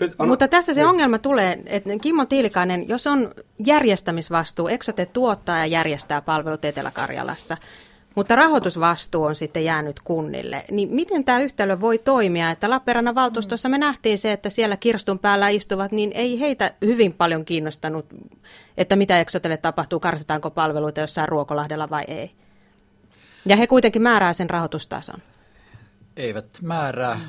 [0.00, 0.88] nyt, anna, Mutta tässä se niin.
[0.88, 3.34] ongelma tulee, että Kimmo Tiilikainen, jos on
[3.66, 7.56] järjestämisvastuu, Exote tuottaa ja järjestää palvelut Etelä-Karjalassa,
[8.18, 10.64] mutta rahoitusvastuu on sitten jäänyt kunnille.
[10.70, 12.50] Niin miten tämä yhtälö voi toimia?
[12.50, 17.12] Että Lappeenrannan valtuustossa me nähtiin se, että siellä kirstun päällä istuvat, niin ei heitä hyvin
[17.12, 18.06] paljon kiinnostanut,
[18.76, 22.30] että mitä Exotelle tapahtuu, karsitaanko palveluita jossain Ruokolahdella vai ei.
[23.46, 25.20] Ja he kuitenkin määrää sen rahoitustason.
[26.16, 27.20] Eivät määrää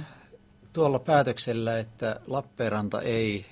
[0.73, 3.45] tuolla päätöksellä, että Lappeenranta ei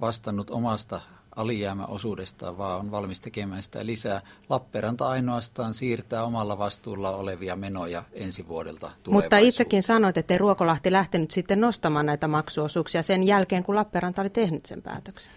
[0.00, 1.00] vastannut omasta
[1.36, 4.22] alijäämäosuudestaan, vaan on valmis tekemään sitä lisää.
[4.48, 11.30] Lappeenranta ainoastaan siirtää omalla vastuulla olevia menoja ensi vuodelta Mutta itsekin sanoit, että Ruokolahti lähtenyt
[11.30, 15.32] sitten nostamaan näitä maksuosuuksia sen jälkeen, kun Lappeenranta oli tehnyt sen päätöksen.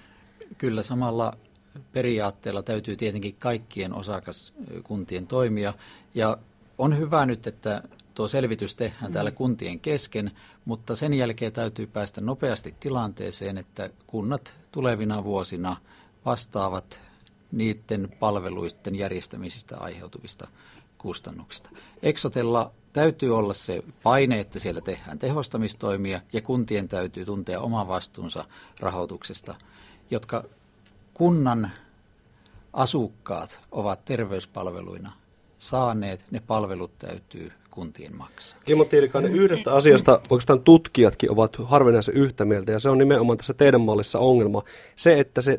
[0.58, 1.34] Kyllä samalla
[1.92, 5.74] periaatteella täytyy tietenkin kaikkien osakaskuntien toimia.
[6.16, 6.38] Ja
[6.78, 7.84] on hyvä nyt, että
[8.20, 10.32] tuo selvitys tehdään täällä kuntien kesken,
[10.66, 15.78] mutta sen jälkeen täytyy päästä nopeasti tilanteeseen, että kunnat tulevina vuosina
[16.26, 17.00] vastaavat
[17.52, 20.48] niiden palveluiden järjestämisistä aiheutuvista
[20.98, 21.70] kustannuksista.
[22.04, 28.46] Exotella täytyy olla se paine, että siellä tehdään tehostamistoimia ja kuntien täytyy tuntea oma vastuunsa
[28.80, 29.56] rahoituksesta,
[30.12, 30.44] jotka
[31.14, 31.72] kunnan
[32.74, 35.12] asukkaat ovat terveyspalveluina
[35.58, 38.60] saaneet, ne palvelut täytyy kuntien maksaa.
[38.66, 43.54] Kimmo Tiilikainen, yhdestä asiasta oikeastaan tutkijatkin ovat harvinaisen yhtä mieltä, ja se on nimenomaan tässä
[43.54, 44.64] teidän mallissa ongelma.
[44.96, 45.58] Se, että se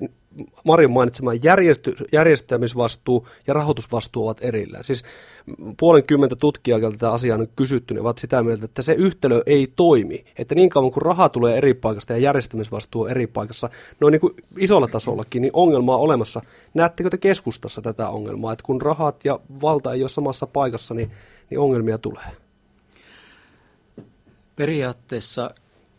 [0.64, 4.84] Marin mainitsema järjesty, järjestämisvastuu ja rahoitusvastuu ovat erillään.
[4.84, 5.04] Siis
[5.80, 10.24] puolenkymmentä tutkijaa, tätä asiaa on kysytty, niin ovat sitä mieltä, että se yhtälö ei toimi.
[10.38, 14.34] Että niin kauan kuin raha tulee eri paikasta ja järjestämisvastuu eri paikassa, noin niin kuin
[14.58, 16.40] isolla tasollakin, niin ongelma on olemassa.
[16.74, 21.10] Näettekö te keskustassa tätä ongelmaa, että kun rahat ja valta ei ole samassa paikassa, niin,
[21.50, 22.36] niin ongelmia tulee?
[24.56, 25.54] Periaatteessa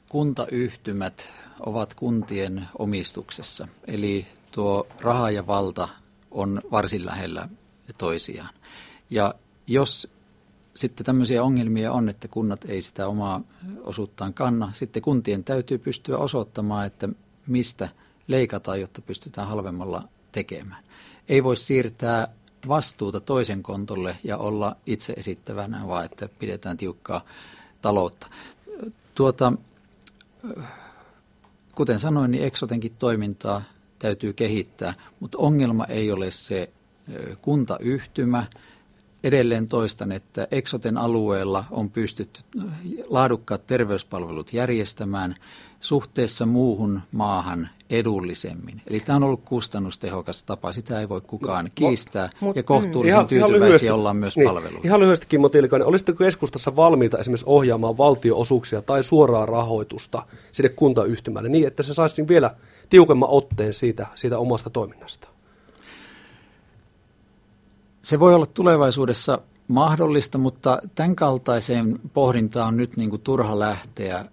[0.09, 3.67] kuntayhtymät ovat kuntien omistuksessa.
[3.87, 5.89] Eli tuo raha ja valta
[6.31, 7.49] on varsin lähellä
[7.97, 8.53] toisiaan.
[9.09, 9.35] Ja
[9.67, 10.09] jos
[10.75, 13.41] sitten tämmöisiä ongelmia on, että kunnat ei sitä omaa
[13.81, 17.09] osuuttaan kanna, sitten kuntien täytyy pystyä osoittamaan, että
[17.47, 17.89] mistä
[18.27, 20.83] leikataan, jotta pystytään halvemmalla tekemään.
[21.29, 22.27] Ei voi siirtää
[22.67, 27.25] vastuuta toisen kontolle ja olla itse esittävänä, vaan että pidetään tiukkaa
[27.81, 28.27] taloutta.
[29.15, 29.53] Tuota,
[31.75, 33.61] kuten sanoin, niin Exotenkin toimintaa
[33.99, 36.71] täytyy kehittää, mutta ongelma ei ole se
[37.41, 38.45] kuntayhtymä.
[39.23, 42.41] Edelleen toistan, että Exoten alueella on pystytty
[43.09, 45.35] laadukkaat terveyspalvelut järjestämään
[45.81, 48.81] suhteessa muuhun maahan edullisemmin.
[48.87, 53.27] Eli tämä on ollut kustannustehokas tapa, sitä ei voi kukaan kiistää, mut, ja kohtuullisen ihan,
[53.27, 54.81] tyytyväisiä ihan ollaan myös niin, palveluun.
[54.83, 61.49] Ihan lyhyesti Kimmo Tiilikainen, olisitteko keskustassa valmiita esimerkiksi ohjaamaan valtioosuuksia tai suoraa rahoitusta sinne kuntayhtymälle
[61.49, 62.55] niin, että se saisi vielä
[62.89, 65.27] tiukemman otteen siitä, siitä omasta toiminnasta?
[68.03, 74.25] Se voi olla tulevaisuudessa mahdollista, mutta tämän kaltaiseen pohdintaan on nyt niin kuin turha lähteä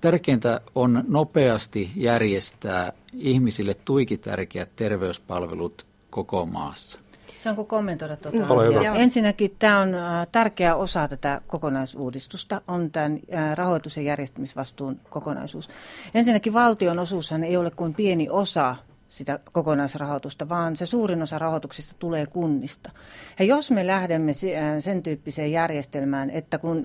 [0.00, 6.98] Tärkeintä on nopeasti järjestää ihmisille tuiki tärkeät terveyspalvelut koko maassa.
[7.38, 8.38] Saanko kommentoida tuota?
[8.38, 15.00] No, Ensinnäkin tämä on äh, tärkeä osa tätä kokonaisuudistusta, on tämän äh, rahoitus- ja järjestämisvastuun
[15.10, 15.68] kokonaisuus.
[16.14, 18.76] Ensinnäkin valtion osuushan ei ole kuin pieni osa
[19.08, 22.90] sitä kokonaisrahoitusta, vaan se suurin osa rahoituksista tulee kunnista.
[23.38, 26.84] Ja jos me lähdemme äh, sen tyyppiseen järjestelmään, että kun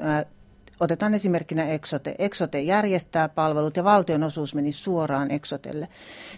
[0.81, 2.15] Otetaan esimerkkinä Exote.
[2.19, 5.87] Exote järjestää palvelut ja valtion osuus meni suoraan Exotelle.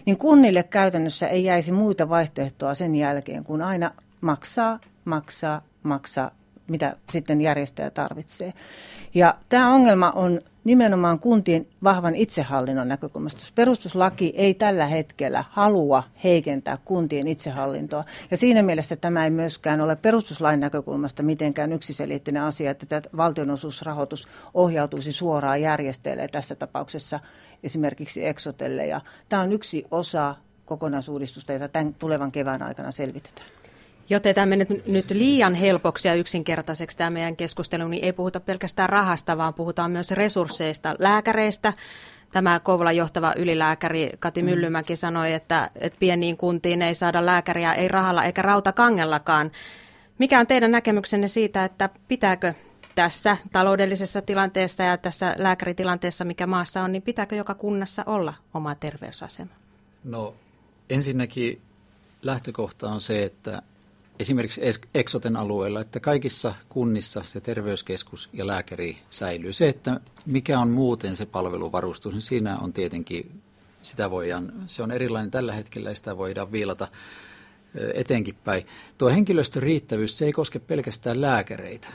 [0.06, 6.30] Niin kunnille käytännössä ei jäisi muita vaihtoehtoa sen jälkeen, kun aina maksaa, maksaa, maksaa,
[6.68, 8.52] mitä sitten järjestäjä tarvitsee.
[9.14, 13.42] Ja tämä ongelma on nimenomaan kuntien vahvan itsehallinnon näkökulmasta.
[13.54, 18.04] Perustuslaki ei tällä hetkellä halua heikentää kuntien itsehallintoa.
[18.30, 24.28] Ja siinä mielessä tämä ei myöskään ole perustuslain näkökulmasta mitenkään yksiselitteinen asia, että tämä valtionosuusrahoitus
[24.54, 27.20] ohjautuisi suoraan järjestäjille tässä tapauksessa
[27.62, 28.86] esimerkiksi Exotelle.
[28.86, 33.63] Ja tämä on yksi osa kokonaisuudistusta, jota tämän tulevan kevään aikana selvitetään.
[34.10, 38.88] Joten tämä nyt, nyt liian helpoksi ja yksinkertaiseksi tämä meidän keskustelu, niin ei puhuta pelkästään
[38.88, 41.72] rahasta, vaan puhutaan myös resursseista, lääkäreistä.
[42.32, 44.48] Tämä Kouvolan johtava ylilääkäri Kati mm.
[44.48, 49.52] Myllymäki sanoi, että, että pieniin kuntiin ei saada lääkäriä ei rahalla eikä rautakangellakaan.
[50.18, 52.54] Mikä on teidän näkemyksenne siitä, että pitääkö
[52.94, 58.74] tässä taloudellisessa tilanteessa ja tässä lääkäritilanteessa, mikä maassa on, niin pitääkö joka kunnassa olla oma
[58.74, 59.50] terveysasema?
[60.04, 60.34] No
[60.90, 61.60] ensinnäkin
[62.22, 63.62] lähtökohta on se, että
[64.18, 64.60] esimerkiksi
[64.94, 69.52] Exoten alueella, että kaikissa kunnissa se terveyskeskus ja lääkäri säilyy.
[69.52, 73.42] Se, että mikä on muuten se palveluvarustus, niin siinä on tietenkin,
[73.82, 76.88] sitä voidaan, se on erilainen tällä hetkellä ja sitä voidaan viilata
[77.94, 78.66] eteenkin päin.
[78.98, 81.88] Tuo henkilöstön riittävyys, se ei koske pelkästään lääkäreitä.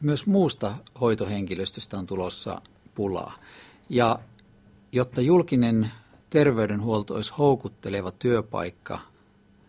[0.00, 2.62] Myös muusta hoitohenkilöstöstä on tulossa
[2.94, 3.32] pulaa.
[3.88, 4.18] Ja
[4.92, 5.90] jotta julkinen
[6.30, 8.98] terveydenhuolto olisi houkutteleva työpaikka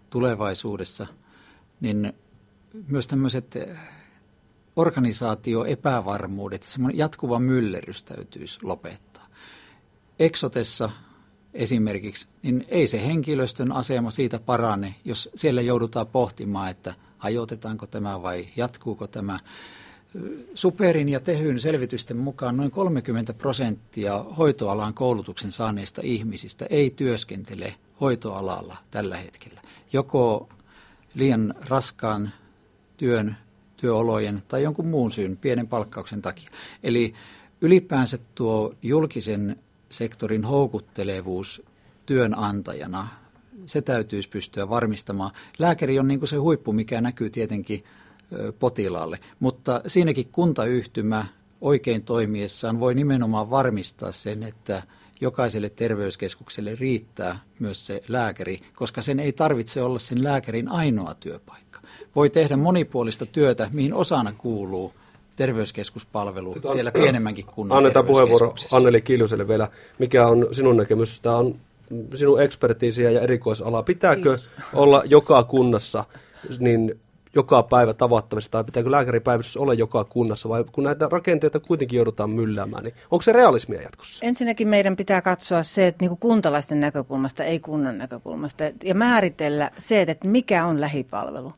[0.10, 1.08] tulevaisuudessa–
[1.82, 2.14] niin
[2.88, 3.56] myös tämmöiset
[4.76, 9.28] organisaatio epävarmuudet, semmoinen jatkuva myllerys täytyisi lopettaa.
[10.20, 10.90] Eksotessa
[11.54, 18.22] esimerkiksi, niin ei se henkilöstön asema siitä parane, jos siellä joudutaan pohtimaan, että hajotetaanko tämä
[18.22, 19.40] vai jatkuuko tämä.
[20.56, 28.78] Superin ja Tehyn selvitysten mukaan noin 30 prosenttia hoitoalan koulutuksen saaneista ihmisistä ei työskentele hoitoalalla
[28.92, 29.62] tällä hetkellä.
[29.94, 30.50] Joko
[31.16, 32.32] liian raskaan
[32.98, 33.38] työn,
[33.78, 36.50] työolojen tai jonkun muun syyn, pienen palkkauksen takia.
[36.84, 37.14] Eli
[37.62, 39.56] ylipäänsä tuo julkisen
[39.90, 41.62] sektorin houkuttelevuus
[42.06, 43.08] työnantajana,
[43.66, 45.32] se täytyisi pystyä varmistamaan.
[45.60, 47.84] Lääkäri on niin kuin se huippu, mikä näkyy tietenkin
[48.60, 51.26] potilaalle, mutta siinäkin kuntayhtymä
[51.62, 54.84] oikein toimiessaan voi nimenomaan varmistaa sen, että
[55.22, 61.80] jokaiselle terveyskeskukselle riittää myös se lääkäri, koska sen ei tarvitse olla sen lääkärin ainoa työpaikka.
[62.16, 64.94] Voi tehdä monipuolista työtä, mihin osana kuuluu
[65.36, 69.68] terveyskeskuspalvelu siellä pienemmänkin kunnan Annetaan puheenvuoro Anneli Kiljuselle vielä.
[70.00, 71.20] Mikä on sinun näkemys?
[71.20, 71.56] Tämä on
[72.14, 73.84] sinun ekspertiisiä ja erikoisala.
[73.84, 74.50] Pitääkö Kiitos.
[74.74, 76.04] olla joka kunnassa
[76.60, 77.00] niin
[77.36, 82.30] joka päivä tavattavissa, tai pitääkö lääkäripäivystys olla joka kunnassa, vai kun näitä rakenteita kuitenkin joudutaan
[82.30, 84.26] mylläämään, niin onko se realismia jatkossa?
[84.26, 90.02] Ensinnäkin meidän pitää katsoa se, että niin kuntalaisten näkökulmasta, ei kunnan näkökulmasta, ja määritellä se,
[90.02, 91.54] että mikä on lähipalvelu.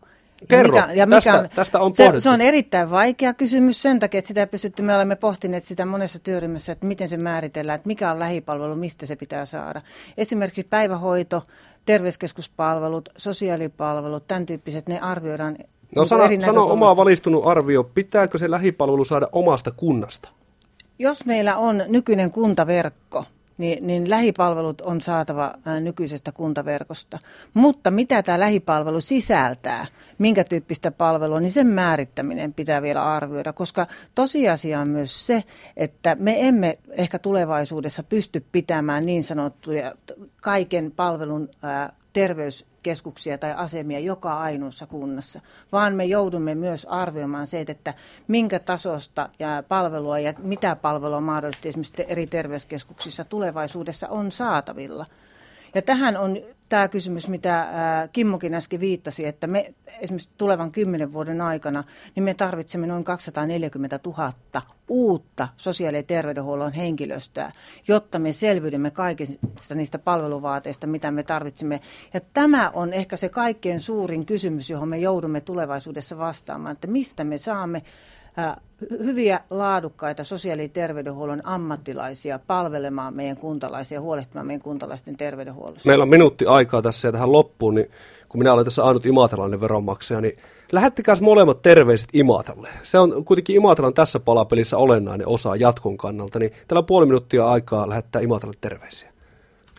[0.47, 3.81] Kerro, ja mikä, ja tästä, mikä on, tästä on se, se on erittäin vaikea kysymys
[3.81, 7.75] sen takia, että sitä pystytty, me olemme pohtineet sitä monessa työryhmässä, että miten se määritellään,
[7.75, 9.81] että mikä on lähipalvelu, mistä se pitää saada.
[10.17, 11.43] Esimerkiksi päivähoito,
[11.87, 15.57] terveyskeskuspalvelut, sosiaalipalvelut, tämän tyyppiset, ne arvioidaan
[15.95, 20.29] No sano, sano oma valistunut arvio, pitääkö se lähipalvelu saada omasta kunnasta?
[20.99, 23.25] Jos meillä on nykyinen kuntaverkko,
[23.57, 27.19] niin, niin lähipalvelut on saatava nykyisestä kuntaverkosta.
[27.53, 29.85] Mutta mitä tämä lähipalvelu sisältää,
[30.17, 35.43] minkä tyyppistä palvelua, niin sen määrittäminen pitää vielä arvioida, koska tosiasia on myös se,
[35.77, 39.95] että me emme ehkä tulevaisuudessa pysty pitämään niin sanottuja
[40.41, 41.49] kaiken palvelun
[42.17, 47.93] terveyskeskuksia tai asemia joka ainoassa kunnassa, vaan me joudumme myös arvioimaan se, että
[48.27, 55.05] minkä tasosta ja palvelua ja mitä palvelua mahdollisesti esimerkiksi eri terveyskeskuksissa tulevaisuudessa on saatavilla.
[55.75, 56.37] Ja tähän on
[56.69, 57.67] tämä kysymys, mitä
[58.13, 61.83] Kimmokin äsken viittasi, että me esimerkiksi tulevan kymmenen vuoden aikana,
[62.15, 64.33] niin me tarvitsemme noin 240 000
[64.87, 67.51] uutta sosiaali- ja terveydenhuollon henkilöstöä,
[67.87, 71.81] jotta me selviydymme kaikista niistä palveluvaateista, mitä me tarvitsemme.
[72.13, 77.23] Ja tämä on ehkä se kaikkein suurin kysymys, johon me joudumme tulevaisuudessa vastaamaan, että mistä
[77.23, 77.83] me saamme
[78.89, 85.89] hyviä, laadukkaita sosiaali- ja terveydenhuollon ammattilaisia palvelemaan meidän kuntalaisia, huolehtimaan meidän kuntalaisten terveydenhuollosta.
[85.89, 87.91] Meillä on minuutti aikaa tässä ja tähän loppuun, niin
[88.29, 90.37] kun minä olen tässä ainut imatralainen veronmaksaja, niin
[90.71, 92.69] lähettäkää molemmat terveiset Imatralle.
[92.83, 97.47] Se on kuitenkin Imatran tässä palapelissä olennainen osa jatkon kannalta, niin täällä on puoli minuuttia
[97.47, 99.09] aikaa lähettää Imatralle terveisiä.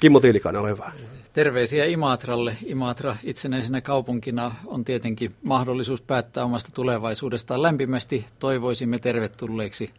[0.01, 0.92] Kimmo Tiilikainen, ole hyvä.
[1.38, 2.57] Terveisiä Imatralle.
[2.66, 7.62] Imatra itsenäisenä kaupunkina on tietenkin mahdollisuus päättää omasta tulevaisuudestaan.
[7.62, 9.90] Lämpimästi toivoisimme tervetulleeksi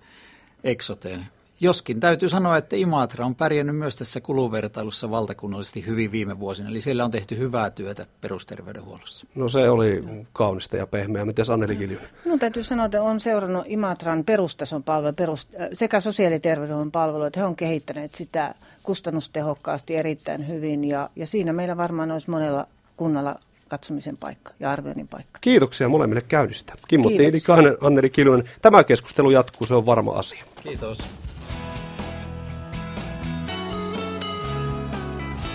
[0.64, 1.28] Exoteen.
[1.60, 6.82] Joskin täytyy sanoa, että Imatra on pärjännyt myös tässä kuluvertailussa valtakunnallisesti hyvin viime vuosina, eli
[6.82, 9.28] siellä on tehty hyvää työtä perusterveydenhuollossa.
[9.36, 11.26] No se oli kaunista ja pehmeä.
[11.26, 12.10] Miten Anneli Kiljunen?
[12.26, 17.24] No täytyy sanoa, että on seurannut Imatran perustason palvelu, perust, sekä sosiaali- ja terveydenhuollon palvelu,
[17.24, 22.68] että he on kehittäneet sitä kustannustehokkaasti erittäin hyvin, ja, ja siinä meillä varmaan olisi monella
[22.98, 23.36] kunnalla
[23.68, 25.40] katsomisen paikka ja arvioinnin paikka.
[25.42, 26.74] Kiitoksia molemmille käynnistä.
[26.88, 28.50] Kimmo Tiilikainen, Anneli Kiljunen.
[28.62, 30.44] Tämä keskustelu jatkuu, se on varma asia.
[30.64, 31.00] Kiitos.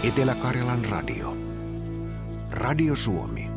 [0.05, 1.37] Etelä-Karjalan radio.
[2.51, 3.54] Radio Suomi.